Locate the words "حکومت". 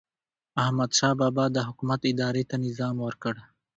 1.67-2.01